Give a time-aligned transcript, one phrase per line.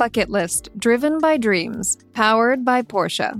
[0.00, 3.34] バケットリスト Driven by Dreams Powered by Porsche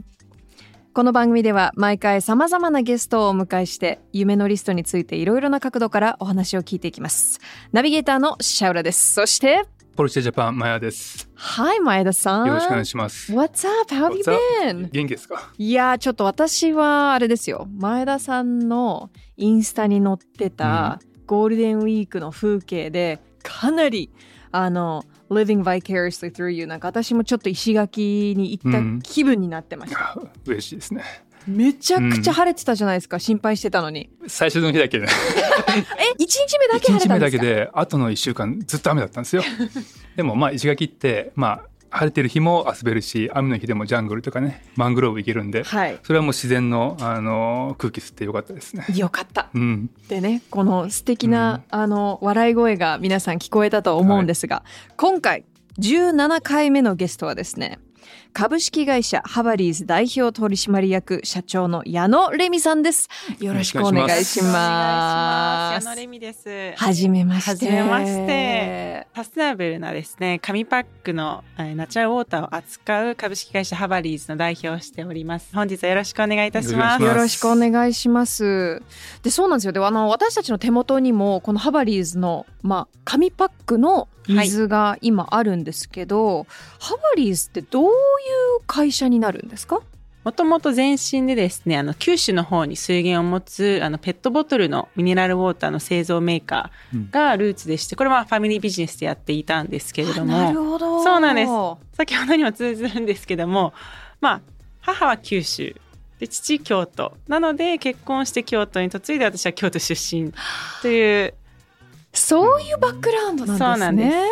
[0.93, 7.41] この番組では毎回様々なゲストをお迎えして夢のリストについていろいろな角度からお話を聞いていきます
[7.73, 9.65] ナビゲーターのシャウラですそして
[9.97, 11.31] ポルシェジャパン、マヤです。
[11.35, 13.33] Hi 前田さんよろしくお願いします。
[13.33, 13.95] What's up?
[13.95, 14.89] How have you been?
[14.91, 15.51] 元気ですか？
[15.59, 24.11] いやーちょっと私はあれですよ前田さんのインスタに載ってたゴールデンウィークの風景でかなり
[24.53, 31.03] あの Living vicariously through you なんか私もちょっと石垣に行った気分になってました、あ 嬉しいですね。
[31.47, 35.07] めちゃくちゃ晴れてたじゃないですか、心配してたのに最初の日だけね。
[35.99, 37.43] え一日目だけ1日目だ晴れたんですか？
[37.43, 39.43] けで、後の1週間ずっと雨だったんですよ。
[40.17, 48.87] でもまあ石垣って、まあ晴れてる日も遊べるし、雨の日でもジャングルとかね、マングローブ行けるんで、はいそれはもう自然の、あの空気吸ってよかったですね。
[48.95, 49.91] よかったうん。
[50.09, 54.63] でねこの素敵な、あの笑い声が皆さん聞こえたと思うんですが、
[54.97, 55.45] 今回
[55.79, 57.79] 17回目のゲストはですね
[58.33, 63.09] 株式会社ハバリーズ代表取締役社長の矢野レミさんです
[63.41, 65.85] よろしくお願いしまます。
[65.85, 66.73] す矢野レミです。
[66.77, 75.55] はじめましてはじめましてサステナブルなですね、紙パックのえーナチュラルウォーターを扱う株式会社ハバリーズの代表をしております。
[75.55, 77.03] 本日はよろしくお願いいたします。
[77.03, 78.83] よろしくお願いします。
[79.23, 79.73] で、そうなんですよ。
[79.73, 86.47] で、あの私たちの手元にもこのハバリーズのまあ紙パックの水が今あるんですけど、
[86.79, 89.81] ハバリーズってどういう会社になるんですか？
[90.23, 101.03] もともと前身でですね、あの九州の方に水源を持つあのペットボトルのミネラルウォーターの製造メーカーがルーツでして、これはファミリービジネスでやっていたんですけれども、なるほど。
[101.03, 101.97] そうなんです。
[101.97, 103.73] 先ほどにも通ずるんですけども
[104.21, 104.41] まあ
[104.83, 105.75] 母は九州。
[106.19, 107.15] で父京都。
[107.27, 110.35] なので結婚して京都に嫁いで私は京都出身
[110.83, 111.35] という、
[112.13, 113.55] そういうバックグラウンドな
[113.91, 114.23] んですね。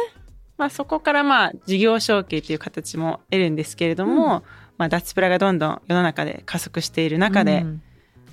[0.58, 4.42] まあ、そこからまあ事業承継という形も得るんですけれども、
[4.76, 7.82] まあ、脱プラがどんどん世の中で加速している中で、うん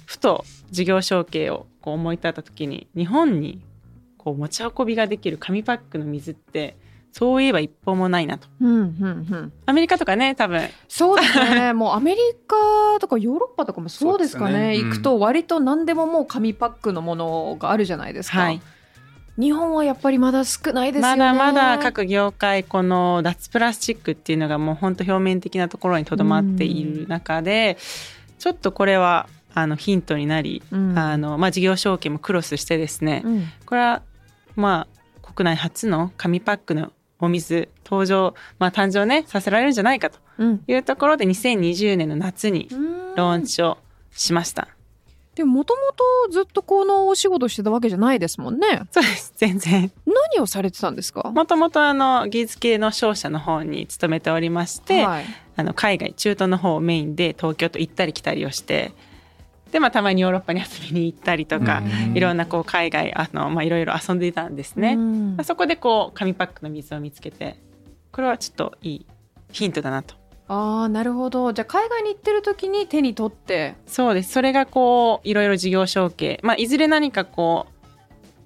[0.06, 3.62] ふと事業承継をこう思い立った時に日本に
[4.18, 6.78] こう持ち運びができる紙パックの水って
[7.12, 8.47] そういえば一本もないなと。
[8.59, 9.53] うんうんうん。
[9.66, 11.72] アメリカとかね多分そうですね。
[11.72, 14.74] もうアメリカとかヨーロッパとかもそうですかね。
[14.74, 18.40] ねうん行くと割と何でももう紙パックのものがあるじゃないですか。
[18.40, 18.62] はい
[19.38, 21.18] 日本はやっぱりまだ少ないですよね。
[21.18, 27.78] まだまだ各業界この脱プラスチックっていうのがもう本当表面的なところにとどまっている中で、
[28.40, 34.01] ちょっとこれはあのヒントになり、うんあのまあ、事業承継もクロスしてですね、うんこれは
[34.56, 40.63] まあ国内初の紙パックのお水登場、まあ、誕生ねさせられるんじゃないかとうん。
[40.67, 42.67] いうところで2020年の夏に
[43.16, 43.78] ローンチを
[44.12, 44.67] しました。
[45.35, 45.81] でももとも
[46.28, 48.84] とずっとこのお仕事してたわけじゃないですもんね。
[48.91, 51.29] そうです全然何をされてたんですか？
[51.29, 55.25] もともとあの技術系の商社の方に勤めておりまして、はい、
[55.57, 58.94] あの海外中東の方をメインで東京と行ったり来たりをして
[59.72, 64.93] で、まあ、たまにヨーロッパに遊びに行ったりとか、うんいろんなこう海外あの、まあ、いろいろ遊んでいたんですね。
[64.93, 67.58] うんまあ、そこでこう紙パックの水を見つけて
[68.14, 69.05] これはちょっといい
[69.52, 70.16] ヒントだなと。
[70.47, 71.53] ああなるほど。
[71.53, 73.76] じゃあ海外に行ってる時に手に取って。
[73.88, 77.76] そうですそれがこういろいろ事業承継、まあ、いずれ何かこう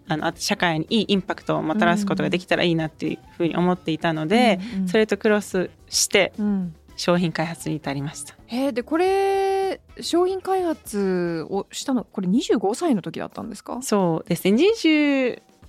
[0.07, 8.35] あのあと社会にいいインパクトをもたらすことができたらいいなっていうふうに思っていたので、うんうんそれとクロスしてうん商品開発に至りました。
[8.47, 14.57] へーでこれ商品開発をしたのこれ25歳の時だったんですか、そうですね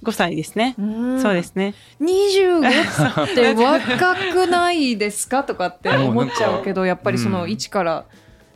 [0.03, 0.75] 25歳ですね、
[1.21, 1.75] そうですね。
[2.01, 5.45] 25って 若くないですか？
[5.45, 7.51] とかって思っちゃうけどやっぱりそのうん。
[7.51, 8.05] 一から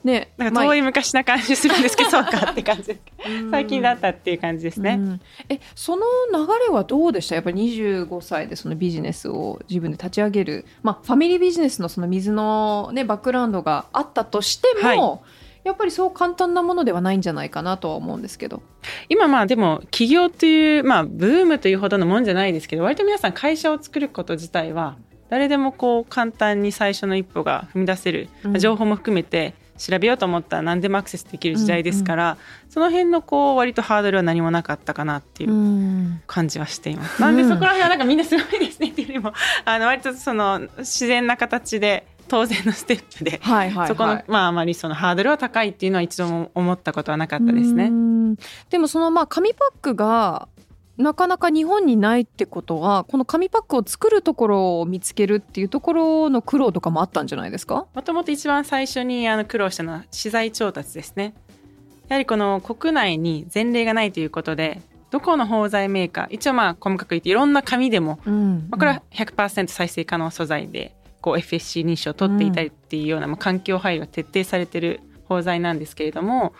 [0.05, 2.97] ねなんか遠い昔な感じするんですけど、そうかって感じ。
[3.51, 5.21] 最近だったっていう感じですね、うん。
[5.49, 6.03] えその
[6.33, 7.35] 流れはどうでした？
[7.35, 15.21] やっぱり25歳でそのビジネスを自分で立ち上げる、まあ、ファミリービジネスのその水の、ね、バックグラウンドがあったとしても、はい
[15.65, 18.63] やっぱりそう簡単なものではないんじゃないかなとは思うんですけど。
[19.09, 24.97] 今まあでも起業というまあブームというほどのもんじゃないですけど割と皆さん会社を作ること自体は
[25.31, 32.39] 誰でもこう簡単に最初の一歩が踏み出せる、うん情報も含めて調べようと思ったら何でもアクセスできる時代ですから、
[32.69, 37.21] その辺のこう割とハードルは何もなかったかなっていううん感じはしています。
[37.21, 39.33] なんでそこら辺はなんかみんなすごいですねっていうよりも
[39.65, 47.91] あの割とその自然な形で当然のステップではいはいはい、そこの、まああまりそのハードルは高いっていうのは一度も思ったことはなかったですねう。
[47.91, 48.37] ん
[48.71, 50.49] でもそのまあ紙パックが
[50.97, 57.87] なかなか日本にないってことはこの紙パックを作るところを見つけるっていうところの苦労とかもあったんじゃないですか？
[57.95, 61.35] もともと一番最初にあの苦労したのは資材調達ですね。
[62.09, 70.95] やはりこの国内に前例がないということでどこの包材メーカー一応まあ細かく言っていろんな紙でも、うんまあ、これは100%再生可能素材で
[71.25, 76.53] こう FSC 認証を取っていたりっていうような、まあ、環境配慮が徹底されてる包材なんですけれども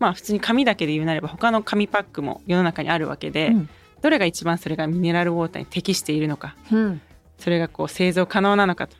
[0.00, 3.68] まあ普通に紙だけで言うなれば他の紙パックも世の中にあるわけで、うん。
[4.02, 7.00] どれが一番それがミネラルウォーターに適しているのかうん。
[7.38, 8.96] それがこう製造可能なのかと、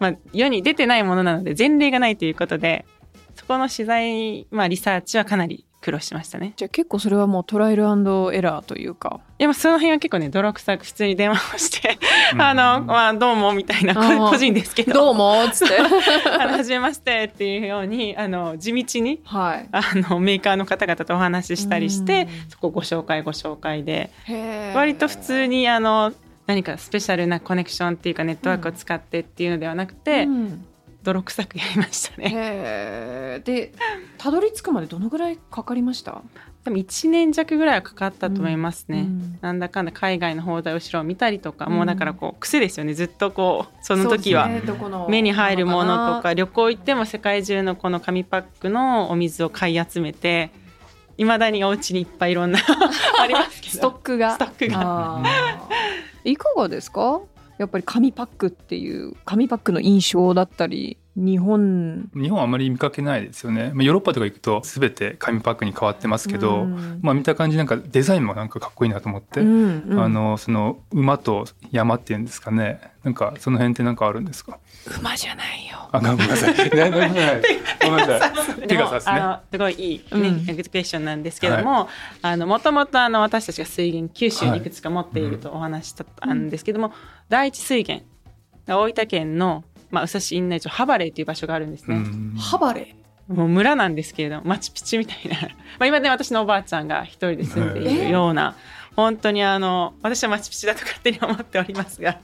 [0.00, 2.86] まあ、世に出てないものなので前例がないということで
[3.34, 6.54] そこの資材、まあ、リサーチはかなり苦労しましたね。
[6.56, 9.20] じゃあ結構それはもうトライアルエラーというか。
[9.38, 11.98] いやまあその辺は結構ね泥臭く普通に電話をして
[12.34, 12.42] 「うん。
[12.42, 13.94] あのまあ、どうも」みたいな
[14.28, 14.92] 個人ですけど。
[14.92, 15.78] どうもっつって。
[15.78, 19.68] あの初めましてっていうようにあの地道にはい。
[19.70, 22.50] あのメーカーの方々とお話ししたりしてうん。
[22.50, 24.10] そこご紹介ご紹介で。
[24.74, 26.12] 割と普通にあの
[26.48, 30.64] 何かスペシャルなコネクションっていうかネットワークを使ってっていうのではなくて、うん
[31.08, 33.40] 泥臭くやりましたね。
[33.44, 33.72] で
[34.18, 36.22] たどり着くまでどのぐらいかかりました？
[36.64, 39.00] でも1年弱ぐらいはかかったと思いますね。
[39.00, 41.72] うんなんだかんだ海外の放題後ろを見たりとか、うん。
[41.72, 42.92] もうだからこう癖ですよね。
[42.94, 44.48] ずっとこうその時は
[45.08, 50.50] 目に入るものとかか旅行行っても世界中のこの紙パックのお水を買い集めて
[51.16, 52.58] いまだにお家にいっぱいいろんな
[53.20, 55.22] ありますけどストックがストックが
[56.24, 57.20] いかがですか
[57.58, 63.72] やっぱり紙パックっていう紙パックの印象だったり日本日本はあまり見かけないですよね。
[63.74, 72.80] まあヨーロッパとか行くと全て紙パックに変わってますけど、うんまあ見た感じなんかデザインもなんかかっこいいなと思って、うんうんあのその馬と山っていうんですかね。
[73.02, 74.58] なんかその辺ってなんかあるんですか？
[75.00, 76.70] 馬じゃないよあ ごめんなさい。
[76.70, 77.42] ごめんなさい。
[77.84, 78.26] ごめんなさ
[78.64, 78.68] い。
[78.68, 79.12] ペガサスね。
[79.12, 81.88] あのすごいいい、ねうんエデュケーションなんですけども、
[82.22, 86.92] あのもともとあの私たちが水源九州にいくつか持っているとお話ししたんですけども、
[87.28, 88.04] 第一水源
[88.66, 91.96] が大分県の、まあ、宇佐市院内町ハバレーという場所があるんですね。
[91.96, 92.94] うんハバレ
[93.28, 95.36] もう村なんですけれどもマチュピチュみたいな。
[95.78, 98.54] まあ今ね私のおばあちゃんが一人で住んでいるような、
[98.96, 102.18] 本当にあの私はマチュピチュだと勝手に思っておりますが。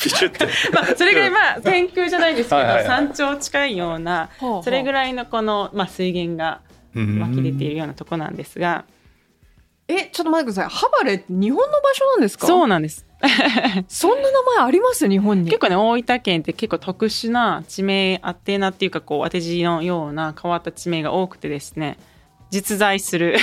[0.00, 0.46] ピチュって。
[0.72, 4.30] まあそれぐらいまあ天空じゃないですけど山頂近いような
[4.62, 6.60] それぐらいのこの、まあ、水源が
[6.94, 7.18] うん。
[7.20, 8.84] 湧き出ているようなとこなんですが、
[9.88, 10.70] えちょっと待ってください。
[10.70, 12.46] ハバレって日本の場所なんですか？
[12.46, 13.04] そうなんです
[13.88, 15.08] そんな名前あります？
[15.08, 15.50] 日本に。
[15.50, 21.98] 結構ね大分県って結構特殊な地名当て名っていうかこう当て字のような変わった地名が多くてですね
[22.50, 23.36] 実在する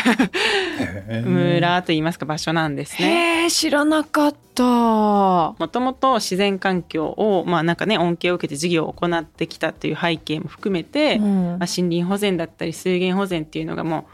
[1.26, 3.48] 村といいますか場所なんですね。
[3.50, 4.64] 知らなかった。
[4.64, 11.24] もともと自然環境をまあなんかね恩恵を受けて事業を行ってきたという背景も含めて、うん。
[11.26, 14.06] まあ、森林保全だったり水源保全っていうのがも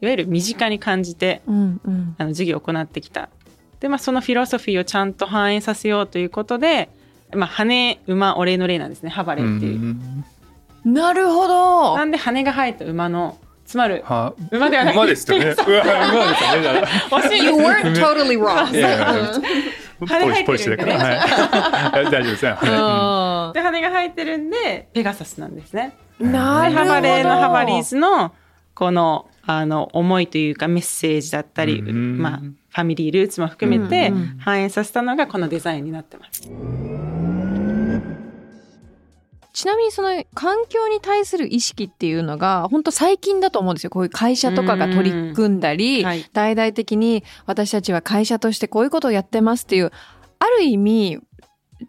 [0.00, 2.14] ういわゆる身近に感じてうんうん。
[2.18, 3.28] あの事業を行ってきた。
[3.84, 6.88] でまあそのフィロソフィーをちゃんと反映させようということで、
[7.34, 9.78] まあ、羽馬お礼の礼なんですねハバレーっていう。
[9.78, 10.24] ん
[10.86, 13.36] なるほどなんで羽が生えた馬の
[13.66, 15.48] つまるは馬ではない馬ですよね。
[15.52, 16.82] うわ馬ですよね。
[17.10, 19.12] 惜しい You weren't totally wrong いやいや
[20.00, 20.96] うんポリシポリシだから。
[21.92, 22.04] はい。
[22.06, 22.52] 大丈夫ですね。
[22.52, 25.94] はいで羽が生えてるんでペガサスなんですね。
[26.18, 28.32] なるほどでハバレーのハバリーズの
[28.74, 32.18] このあの思いというかメッセージだったり、うん。
[32.18, 36.42] まあ、ファミリールーツも含めて反映させたのがこのデザインになってます。
[39.52, 43.90] ちなみにその環境に対する意識っていうのが本当最近だと思うんですよ。
[43.90, 46.28] こういう会社とかが取り組んだり、はい。
[46.32, 49.92] 大々的に私たちは会社としてこういうことをやってますっていう
[50.40, 51.20] ある意味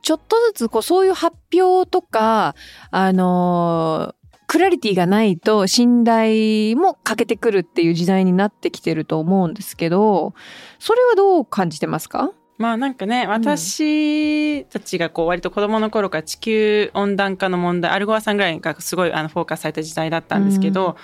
[0.02, 2.56] ちょっとずつこうそういう発表とか
[2.92, 4.25] あのー
[4.56, 10.34] クラリティがないと信頼も欠けてくるっていう時代になってきてると思うんですけど
[10.80, 12.32] それはどう感じてますか？
[12.58, 20.96] まあなんかね私たちがこう割と子供の頃から地球温暖化の問題アルゴアさんぐらいがすごいあのフォーカスされた時代だったんですけど、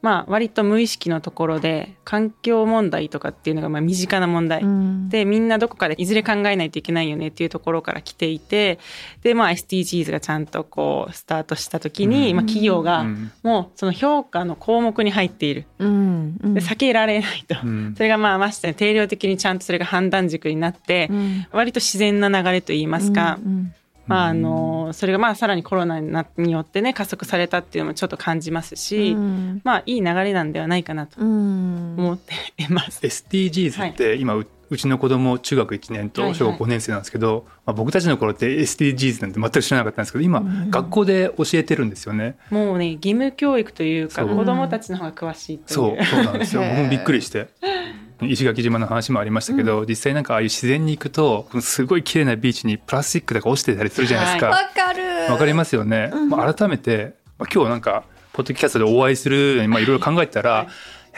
[0.00, 5.08] まあ割と無意識のところで環境問題とかっていうのがまあ身近な問題、うん。
[5.08, 8.78] でみんなどこかでいずれ考えないといけないよねっていうところから来ていて
[9.22, 12.36] でまあ SDGs がちゃんとこうスタートした時に、うん。
[12.36, 13.32] まあ、企業がうん。
[13.42, 15.64] もうその評価の項目に入っている。
[15.78, 16.38] うん。
[16.42, 16.54] うん。
[16.54, 17.94] で避けられないと、うん。
[17.96, 21.46] それがまあましてや定量的にちゃんとそれが判断軸になって、うん。
[21.52, 23.74] 割と自然な流れといいますか、うん
[24.08, 33.00] まああのそれがまあさらにコロナになによってね加速されたっていうのもちょっと感じますし、うんまあいい流れなんではないかなとうん思っています。
[33.02, 42.36] SDGs って今ううちの子供中学1年はいと小学5年生なんですけど、まあ、僕たちの頃って SDGs なんて全く知らなかったんですけど今、うん学校で教えてるんですよね。
[42.50, 45.74] もうね義務教育というかそう子どもたちの方が詳しいという。
[45.74, 46.62] そうそうなんですよ。
[46.64, 47.48] もびっくりして。
[48.22, 54.48] 石垣島の話もありましたけど、実際なんかああいう自然に行くとすごい綺麗なビーチにプラスチックとか落ちてたりするじゃないですか。
[54.48, 56.10] わかるわかりますよね。
[56.12, 60.68] うんまあ、改めて、まあ、今日なんかポッドキャストでお会いするまあいろいろ考えてたら、はい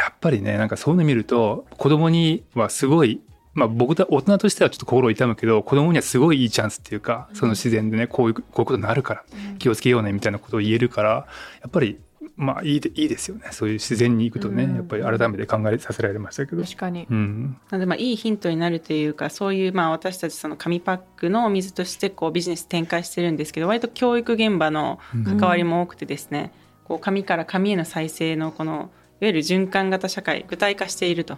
[0.00, 3.20] やっぱりねなんかそういうの見ると子供にはすごい。
[3.52, 9.24] まあ、僕だ大人としてはちょっと心を痛むけど子供にはすごいいいチャンスっていうかその自然でねこういうこういうことになるから
[9.58, 11.98] 気をつけようねみたいなことを言えるからやっぱり
[12.40, 13.48] まあいいでいいですよね。
[13.50, 14.76] そういう自然に行くとねうん。
[14.76, 16.62] やっぱり改めて考えさせられましたけど。
[16.64, 17.06] 確かに。
[17.10, 17.56] うん。
[17.70, 26.52] なのでまあいいヒントになるというかそういうまあ私たちその紙パックのお水としてこうビジネス展開してるんですけど割と教育現場の関わりも多くてですね、
[26.84, 28.88] こう紙から紙への再生のこのいわ
[29.20, 31.36] ゆる循環型社会具体化していると。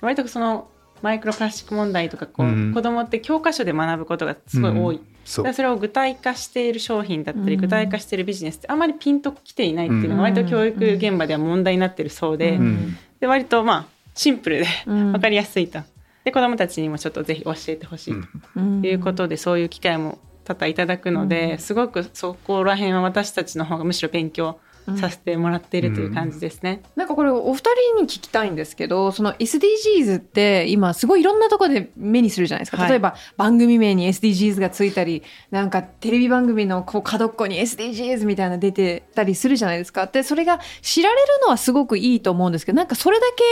[0.00, 0.68] 割とその
[1.02, 2.72] マイクロプラスチック問題とかこう、うん。
[2.74, 5.54] 子供って教科書で学ぶことがすごい多い、うん。
[5.54, 12.96] それを具体化している商品だったり、うん具体化しているビジネスってあんまりピンときていないっていうのが割と教育現場では問題になってるそうで,、うん。
[13.20, 15.12] で割とまあシンプルでうん。
[15.12, 15.80] 分かりやすいと。
[16.24, 18.14] で子どもたちにもちょっとぜひ教えてほしい
[18.56, 18.80] うん。
[18.82, 24.58] ということで、そういう機会も多々いただくので、すごくそこら辺は私たちの方がむしろ勉強
[24.98, 26.82] させてもらっているという感じですね。
[26.96, 27.58] なんかこれお二
[27.94, 32.90] 人に聞きたいんですけどその SDGs って今すごいいろんなところで目にするじゃないですか、はい。
[32.90, 40.06] 例えば番組名に SDGs がついたりなんかテレビ番組のこう角っこに SDGs みたいなの出てたりするじゃないですか。
[40.06, 43.42] でそれが知られるのはすごくいいと思うんですけどなんかそれだけ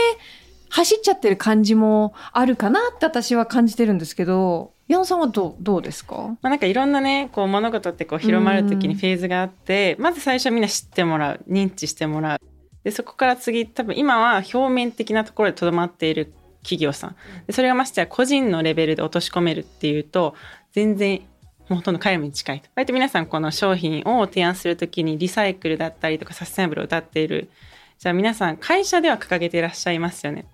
[0.69, 6.15] 走っちゃってる感じもあるかなって私は感じてるんですけど矢野さんはどうどうですか？
[6.17, 12.39] まあ、なんかいろんなねこう物事ってこう広まる時にフェーズがあって、まず最初はみんな知ってもらう認知してもらう。
[12.83, 16.33] でそこから次多分今は表面的なところでとどまっている
[16.63, 17.15] 企業さん。
[17.47, 20.35] でそれがましてや個人のレベルで落とし込めるっていうと
[20.73, 21.21] 全然
[21.69, 22.67] もうほとんど彼らに近いと。
[22.75, 27.49] 割と皆さんこの商品を提案する時にリサイクルだったりとかサステナブルを謳っている。
[27.97, 30.45] じゃあ皆さん会社では掲げていらっしゃいますよね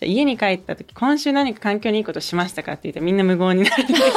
[0.00, 4.10] じゃあ家に帰った時今週何か環境にいいことしましたかって言ってみんな無言になるんですね。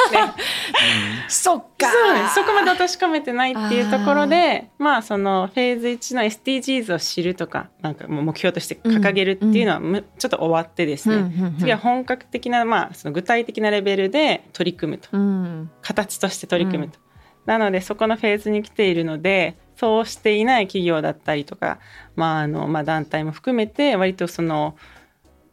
[1.28, 1.90] そっか。
[1.92, 2.34] そうです。
[2.36, 11.58] そこまで落とし込めてないっていうところでまあそのフェーズ1の SDGs を知るとかなんかもう目標として掲げるっていうのはむ、ちょっと終わってですね、うんうんうん。
[11.58, 15.08] 次は本格的な、まあ、その具体的なレベルで取り組むと。
[15.12, 15.70] うん。
[15.82, 16.98] 形として取り組むと、
[17.44, 21.78] なのでそこのフェーズに来ているのでそうしていない企業だったりとか、
[22.16, 24.76] まああのまあ、団体も含めて割とその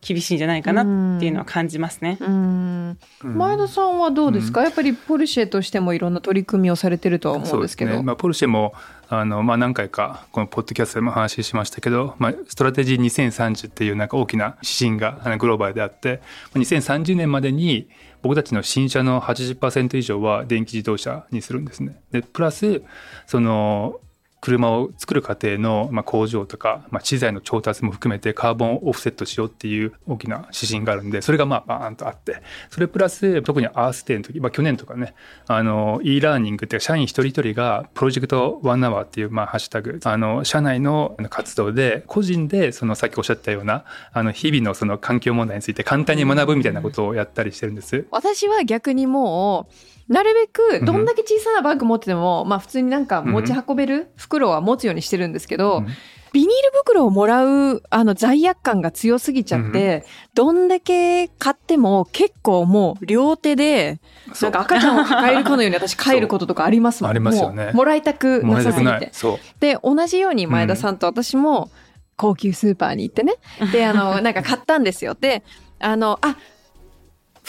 [0.02, 2.18] 厳しいんじゃないかなっていうのは感じますね。
[2.20, 7.92] うんうん前田さんはどうですか、やっぱりポルシェとしてもいろんな取り組みをされてるとは思うんですけど。
[7.92, 8.74] ねまあ、ポルシェも
[9.10, 16.22] あの、まあ、何回かこのポッドキャストでも話しましたけど、まあ、ストラテジー2030っていうなんか大きな指針がグローバルであって
[16.56, 17.88] 2030年までに
[18.22, 22.02] 僕たちの新車の80%以上は電気自動車にするんですね。
[22.12, 22.84] でプラス
[23.28, 24.00] その
[24.42, 35.14] 車を作る過程の、まあ、工場とか、まあ、資材の調達も含めてカーボンオフセットしようっていう大きな指針があるんでそれがまあバーンとあってそれプラス特にアースデーの時、まあ、去年とかね
[35.48, 48.08] あの e ラーニングって社員一人一人がプロジェクトワンアワーっていう、まあ、ハッシュタグあの社内の活動で個人でそのさっきおっしゃったようなあの日々のその環境問題について簡単に学ぶみたいなことをやったりしてるんです。
[48.10, 55.88] 私は逆にもうなるべくどんだけ小さなバッグ持ってても、まあ普通になんか持ち運べる袋は持つようにしてるんですけど、うん。
[56.34, 64.00] ビニール袋をもらうあの罪悪感が強すぎちゃって、どんだけ買っても結構もう両手で
[64.34, 64.50] そう。
[64.50, 67.12] んなか赤ちゃんを抱えるかのように私帰ることとかありますもん。
[67.12, 67.66] ありますよね。
[67.66, 69.12] もうもらいたくもなさすぎて。
[69.60, 71.70] で同じように前田さんと私も
[72.16, 73.34] 高級スーパーに行ってね。
[73.74, 75.18] であのなんか買ったんですよ。
[75.20, 75.44] で
[75.80, 76.38] あのあ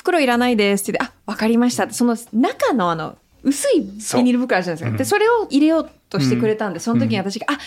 [0.02, 3.87] 袋いらないですって言ってあわかりましたってその中のあの薄いビ
[4.23, 4.99] ニール袋あるじゃないですか。
[4.99, 7.59] でそれを入れようとしてくれたんで、その時に私が、あ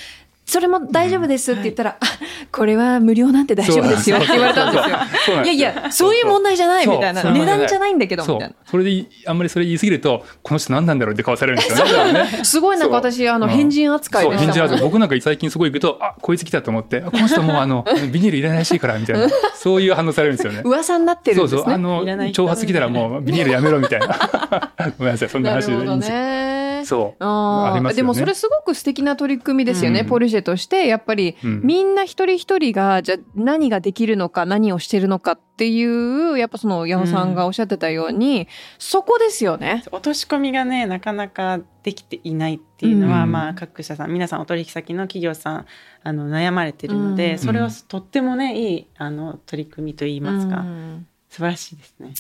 [0.46, 2.06] それも大丈夫ですって言ったら、あ
[2.52, 5.44] これは無料なんて大丈夫ですよって言われたんですよ。
[5.44, 6.16] いやいや、そう。
[6.16, 7.22] いう問題じゃないみたいな。
[7.22, 7.32] そう。
[7.32, 8.56] 値段じゃないんだけど、みそたいう。
[8.66, 12.44] それでいあんまりそれ言い過ぎるとこの人何なんだろうって顔されるんですよね。
[12.44, 13.50] すごいなんか私、あの、う。
[13.50, 19.28] ん変人扱いそうでしたもん返事ある僕なんか最近すごい行くとあこいつ来たと思ってあこの人もうあの ビニールいらないらしいからみたいな。
[19.56, 20.62] そういう反応されるんですよね。
[20.64, 21.58] 噂になってるんですね。
[21.58, 21.74] そうそう。
[21.74, 24.08] あの挑発来たらもうビニールやめろみたいな。
[24.98, 25.30] ごめんなさい。
[25.30, 26.45] そんな話でいいんですよ。
[26.86, 26.90] ね。
[26.90, 27.24] そう。
[27.24, 27.74] あー。
[27.74, 27.96] ありますよね。
[27.96, 30.06] でもそれすごく素敵な取り組みですよね、うん。
[30.08, 39.84] ポルシェとしてやっぱりうんみんな一人一人がじゃあ何ができるのか何をしてるのかっていうやっぱその矢野さんがおっしゃってたように、そこですよね。
[39.92, 45.66] 落とし込みがねなかなかできていないっていうのは、うんまあ各社さん皆さんお取引先の企業さん
[46.04, 47.38] あの悩まれてるので、うん。
[47.40, 51.08] それをとってもねいいあの取り組みといいますか、うん。
[51.30, 52.14] 素晴らしいですね。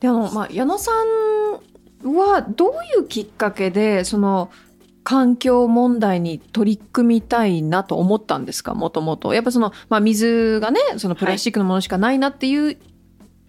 [0.00, 1.60] であの、まあ、矢野さん
[2.04, 4.50] はどういうきっかけでその
[5.04, 8.74] 環境問題に取り組みたいなと思ったんですか？
[8.74, 9.34] もともと。
[9.34, 12.78] やっぱその、まあ、水がねそのプラスチックのものしかないなっていう、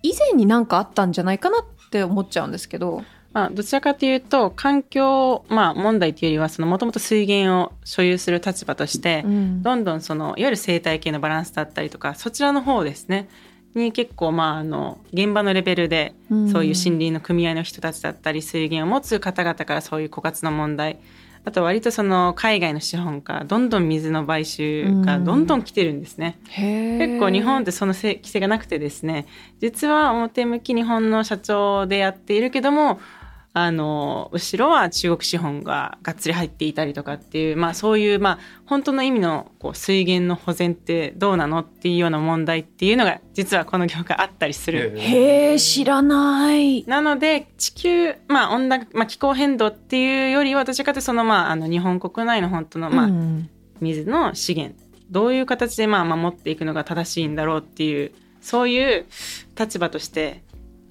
[0.01, 3.03] 以前になんかあったんじゃないかなって思っちゃうんですけど。
[3.33, 13.27] まあ、どちらかというと環境、まあ、問題というよりはそのもともと水源を所有する立場として、うんどんどんそのいわゆる生態系のバランスだったりとかそちらの方ですね
[13.79, 16.49] に結構まああの現場のレベルでうん。
[16.49, 20.99] そういう森林の組合の人たちだったり水源を持つ方々からそういう枯渇の問題。
[21.45, 26.39] あと割とその海外の資本からどんどん水の買収がどんどん来てるんですね。
[26.45, 29.25] 結結構日本ってそのせ規制がなくてですね。
[29.59, 32.99] 実は表向き日本の社長でやっているけども
[33.55, 44.93] あの後ろは中国資本ががっつり入っていたりとかっていう、まあ、そういう、まあ、本当の意味のこう水源の保全ってどうなのっていうような問題っていうのが実はこの業界あったりする。
[44.97, 46.83] へえ知らない。
[46.87, 53.49] なので地球、まあ温暖まあ、気候変動っていうよりはどちらかというとその、まあ、あの日本国内の本当の、まあうん
[53.81, 54.75] 水の資源
[55.11, 59.05] どういう形でまあ守っていくのが正しいんだろうっていうそういう
[59.57, 60.42] 立場として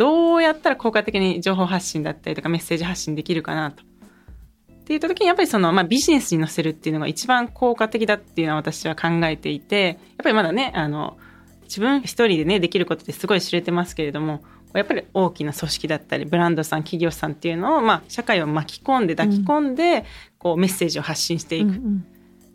[0.03, 3.85] どうやったら効果的に情報発信だったりとかメッセージ発信できるかなと。
[3.85, 11.17] って言った時にやっぱりその、まあ、ビジネスに載せるっていうのが一番効果的だっていうのは私は考えていてやっぱりまだねあの
[11.63, 14.43] 自分一人でねできることってすごい知れてますけれども
[14.75, 20.05] やっぱり大きな組織だったりブランドさん企業さんっていうのを、まあ、社会を巻き込んで抱き込んで、
[20.39, 21.69] こうメッセージを発信していく。
[21.69, 22.07] うん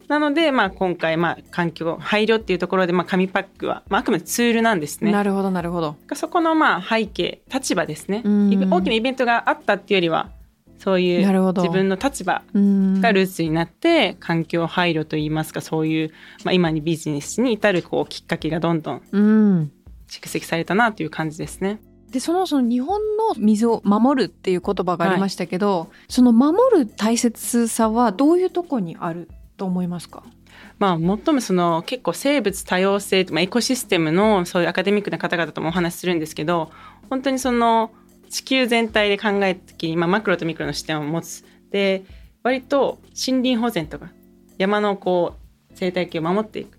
[0.07, 5.07] なので、まあ、今回、まあ、環境配慮っていうところで、まあ、紙パックは、まあ、あくまでツールなんですね。
[5.07, 5.95] うんなるほどなるほど。
[6.13, 10.29] そこの、まあ、背景立場ですね、大きなイベントがあったっていうよりは
[10.79, 16.11] そういう自分の立場うんがルーツになって、環境配慮といいますかそういう、
[16.43, 19.71] まあ、今にビジネスに至るこうきっかけがどんどんうん
[20.09, 21.81] 蓄積されたなという感じですね。
[22.11, 30.23] でそのその日本の水を守るっていう言葉がありましたけど、その守る大切さはどういうとこにあると思いますか？
[30.79, 36.71] まあ、最もその結構生物多様性、まあ、エコシステムのそういうアカデミックな方々ともお話しするんですけど
[37.09, 37.91] 本当にその
[38.29, 41.45] 地球全体で考えた時に、まあ、マクロとミクロの視点を持つ。
[41.69, 42.05] で
[42.43, 44.09] 割と森林保全とか
[44.57, 45.35] 山のこ
[45.69, 46.77] う生態系を守っていく。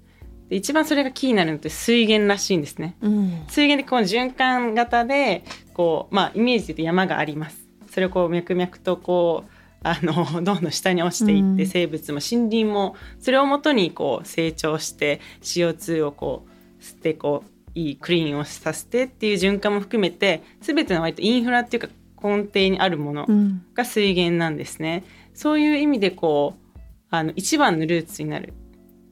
[0.48, 2.96] で一番それがキーになるのって水源らしいんですね。
[3.02, 3.44] うん。
[3.48, 7.68] 水源でこの循環型でこう、まあ、イメージで言うと山があります。
[7.90, 9.50] それをこう脈々とこう
[9.82, 11.66] あの どんどん下に落ちていって、うん。
[11.66, 21.88] 生物も森林もそれをもとにこう成長して CO2 をこう吸ってこういいクリーンをさせてっていう循環も含めて全ての割とインフラっていうか
[22.22, 23.62] 根底にあるものうん。
[23.74, 25.04] が水源なんですね。
[25.34, 26.78] そういう意味でこう
[27.10, 28.52] あの一番のルーツになる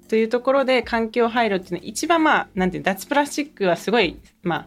[0.08, 4.66] というところで環境配慮っていうのは一番まあなんていうの脱プラスチックはすごいまあ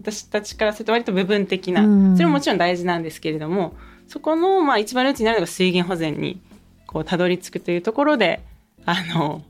[0.00, 2.16] 私たちからすると割と部分的な、うん。
[2.16, 3.74] それももちろん大事なんですけれども
[4.10, 6.40] そこのまあ一番ルーツになるのが水源保全に
[6.88, 8.40] こうたどり着くというところで
[8.84, 9.42] あの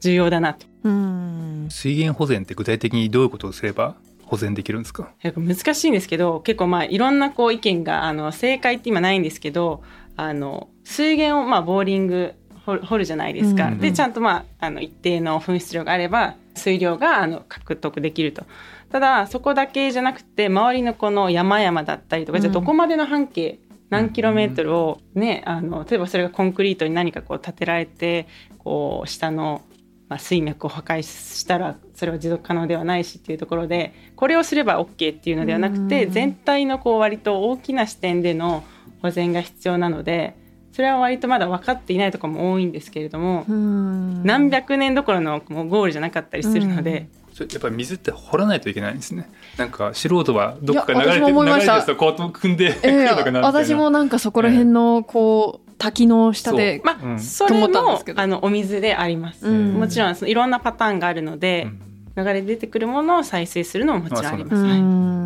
[0.00, 0.66] 重要だなと。
[0.82, 1.68] うん。
[1.70, 5.10] 水源保全って具体的にどういうことをすれば保全できるんですか？
[5.22, 9.84] 難しいんですけど結構まあいろんなこう意見があの正解って今ないんですけど
[10.16, 12.34] あの水源をまあボーリング
[12.66, 18.44] 掘る掘るじゃないですか、うんでちゃんとまああの一定の噴出量があれば水量があの獲得できると。
[18.90, 23.58] ただそこだけじゃなくて周りのこの山々だったりとか、うんじゃあどこまでの半径
[23.90, 28.26] 何キロメートルをね、あの例えばそれがコンクリートに何かこう建てられて
[28.58, 29.62] こう下の、
[30.08, 38.64] まあ、水脈を破壊したらそれは持続可能ではないしっていうところでこれをすれば OK っていうのではなくて、うん全体のこう割と大きな視点での
[39.02, 40.36] 保全が必要なので
[40.72, 47.08] それは割とまだ分かっていないところも多いんですけれども、うん何百年どころのもうゴールじゃなかったりするので。
[47.44, 49.30] やっぱり水って掘らないといけないんですね。
[49.56, 51.78] なんか素人はどっか流れて流れて思いました。
[51.78, 56.80] るとこう組んでくええるのかなみたいな私もなんかそこら辺のこう滝の下で。
[56.84, 57.20] まあ、うん。
[57.20, 57.68] それも
[58.16, 59.74] あのお水であります、うん。
[59.74, 61.68] もちろんそのいろんなパターンがあるので、
[62.16, 65.17] 流れ出てくるものを再生するのももちろんあります、うはいん。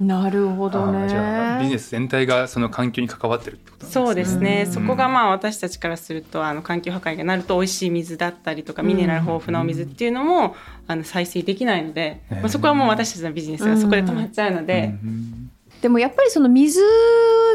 [0.00, 1.78] なるほどあーじゃあビジネね。
[1.78, 4.04] ス全体がその環境に関わってるってことなんですね。
[4.06, 4.72] そうですね、うん。
[4.72, 15.50] そこがまあ私たちからするとあの環境破壊がなると美味しい水だったりとかミネラル豊富なお水っていうのも、あの再生できないので、うんまあ、そこはもう私たちのビジネスがそこで止まっちゃうので、うん。
[15.80, 16.80] でもやっぱりその水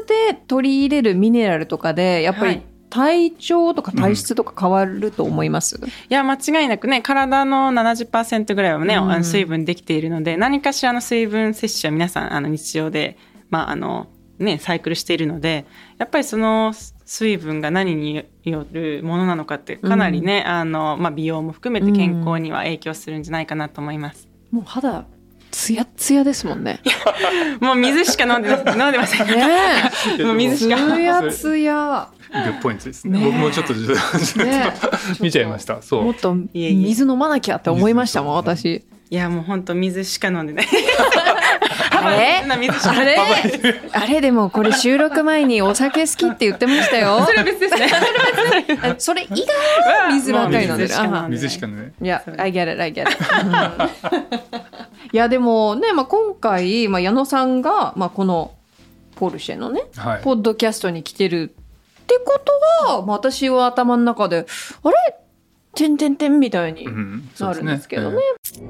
[0.08, 9.12] で取り入れるミネラルとかで、やっぱりはい体調とか体質とか変わると思います、いや間違いなくね体の70%ぐらいはね、うん。
[9.12, 13.18] あの水分できているので何かしらの水分摂取は皆さんあの日常で、
[13.50, 14.08] まああの
[14.40, 15.66] ね、サイクルしているので
[15.98, 16.74] やっぱりその
[17.06, 24.28] 水分が何によるものなのかってかなりね、あのまあ、美容も含めて健康には影響するんじゃないかなと思います。
[24.52, 25.06] もう肌、
[25.52, 26.82] ツヤツヤですもんね。
[27.60, 29.28] もう水しか飲んでま飲んでません。
[29.28, 29.92] ね
[30.24, 30.78] もう水しか。
[30.78, 32.10] ツヤツヤ。
[32.32, 33.20] グッポイントですね。
[33.20, 33.94] ね僕もちょっとね
[35.20, 35.82] 見ちゃいました。
[35.82, 36.04] そう。
[36.04, 38.86] もっと水飲まなきゃって思いましたもん、私。
[39.12, 40.68] いやもう本当水しか飲んでない。
[42.06, 42.44] あれ？
[42.48, 42.56] あ
[43.04, 43.20] れ？
[43.92, 44.22] あれ？
[44.22, 47.26] でもこれ収録前にお酒好きって言ってましたよ。
[47.26, 47.90] それは別ですね。
[48.82, 49.46] あそれ以外
[50.08, 50.90] は水ばっかり飲んでる。
[51.30, 51.94] 水しかね。
[52.02, 53.52] いや、I get it, I get it うん。
[55.12, 58.54] いや、でもね、まあ、今回、まあ、矢野さんが、まあ、この
[59.16, 60.22] ポルシェのね、はい。
[60.24, 61.54] ポッドキャストに来てる
[62.02, 62.40] ってこ
[62.86, 64.46] とは、まあ、私は頭の中で、
[64.84, 64.96] あれ？
[65.76, 66.86] てんてんてんみたいに
[67.40, 68.18] なるんですけどね。
[68.58, 68.62] え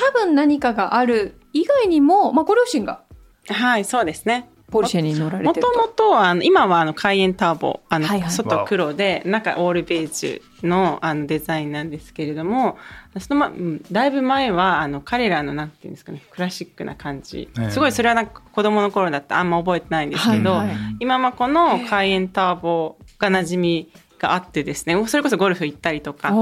[0.00, 3.02] 多分何かがある以外にも、まあ、ご両親が
[3.48, 4.48] はいそうですね。
[4.70, 5.80] ポルシェに乗られもとてると。
[5.80, 8.30] もとはあの今はあのカイエンターボあの、はいはい。
[8.30, 12.78] 外黒で中オールベージュのあのデザインなんですけれども
[13.18, 17.70] そのまうんだいぶ前はあの彼らのなんていうんですかねクラシックな感じ、ええ。
[17.70, 20.76] すごいそれはなんか子供の頃だったらあんま覚えてないんですけど、はいはい。
[21.00, 26.28] 今はこのカイエンターボが馴染みがあってですねそれこそゴルフ行ったりとか。
[26.28, 26.32] あ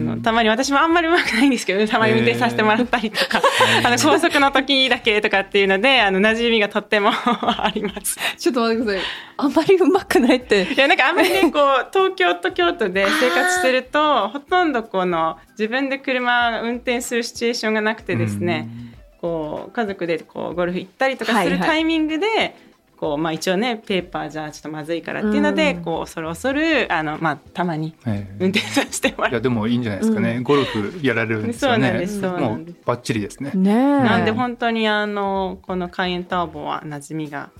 [0.00, 3.40] のたまに私もあんまりうまくないんですけどたまに運転させてもらったりとか、
[3.84, 7.10] あの高速の時だけとかっていうのであの馴染みがとっても
[7.42, 8.18] あります。
[8.36, 9.10] ちょっと待ってください。
[9.38, 10.64] あんまりうまくないって。
[10.64, 18.68] いやなんかあんまりねこう 東京と京都で生活してるとほとんどこの自分で車運転するシチュエーションがなくてですね、
[19.20, 22.67] こう家族でこうゴルフ行ったりとかすはいはいるタイミングで、
[22.98, 29.40] こうまあ、一応ねペーパーじゃちょっとまずいからっていうので、うんこう恐る恐るあの、まあ、たまにええ運転させてもらいやう。
[29.42, 30.40] でもいいんじゃないですかね。
[30.40, 32.06] ゴルフやられるんですよねそうなんで。
[32.08, 33.52] すそうなもうんですバッチリですね。
[33.54, 33.74] ねえ。
[33.74, 37.50] なんで本当にあのこのカイエンターボは馴染みが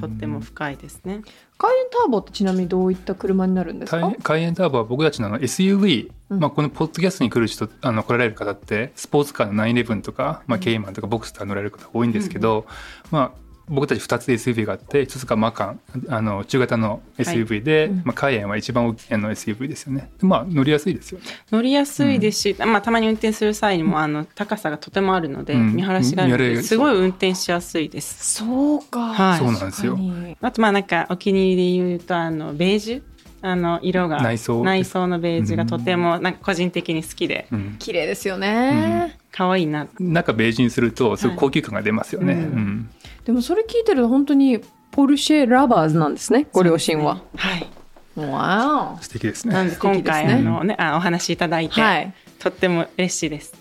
[0.00, 1.20] とっても深いですね。
[1.58, 4.00] カイエンターボってちなみにどういった車になるんですか？
[4.00, 12.66] カイカイエンターボは僕たちの SUV、うんまあ、このポッドキャストに来る人あの来られる方ってスポーツカーの911とか、まあ、ケイマンとかボクスター乗られる方が多いんですけど、
[13.10, 20.10] まあ、僕たち2つ SUV があって1つがマカンあの中型の SUV で、まあ、カイエンは一番大きいあの SUV ですよね。
[20.18, 21.26] でまあ乗りやすいですよね。
[21.50, 25.74] 乗りやすいですし、まあ、たまに運転する際にもあの高さがとてもあるので、うん。
[25.74, 26.76] 見晴らしがあるのです。
[26.76, 28.34] ごい運転しやすいです。
[28.36, 29.14] そうか。
[29.14, 29.38] はい。
[29.38, 29.98] そうなんですよ。
[30.40, 33.02] あとまあなんかお気に入りで言うとあのベージュ。
[33.40, 34.64] あの色が内装。
[34.64, 37.46] 内装のベージュがとてもなんか個人的に好きで。
[37.52, 37.76] うん。
[37.78, 39.16] 綺麗ですよね。
[39.30, 39.86] 可愛いな。
[40.00, 42.34] 中ベージュにするとすごい高級感が出ますよね。
[42.34, 42.90] はいうん
[43.28, 44.58] でもそれ聞いてると本当に
[44.90, 47.20] ポルシェラバーズなんですね、ご両親は。
[47.36, 47.68] はい。
[48.16, 49.52] わ素敵ですね。
[49.52, 51.68] なんで今回、あのねあお話しいただいお。
[51.68, 52.14] て、はい。
[52.38, 53.52] とっても嬉しいです。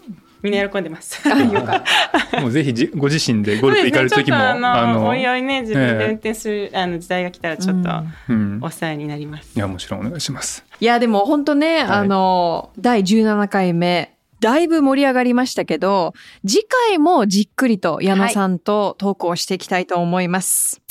[0.41, 1.21] みんな喜んでます。
[2.39, 4.53] もうぜひじご自身でゴルフ行かれる時も、ねあ
[4.87, 7.89] ののおいおいね自分ええで運転する、あの時代が来たらちょっと
[8.29, 9.51] うんお世話になります。
[9.53, 10.63] いやもちろんお願いします。
[10.79, 16.13] いや、でも本当ね、あの、第17回目、だいぶ盛り上がりましたけど、
[16.45, 20.81] 次回もじっくりと矢野さんとトークをしていきたいと思います。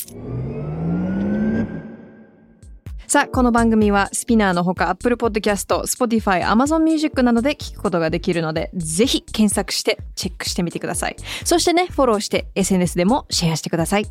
[3.08, 11.16] さあ、この番組はスピナーのほか Apple Podcast、Spotify、Amazon Music などで聞くことができるので、ぜひ検索してチェックしてみてください。
[11.44, 14.06] そしてね、フォローして SNS でもシェアしてください。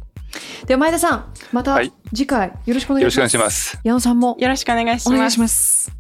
[0.66, 3.12] では前田さん、またはい次回よろしくお願いします。
[3.12, 3.80] よろしくお願いします。
[3.84, 5.10] 矢野さんもよろしくお願いします。
[5.10, 5.95] お願いします。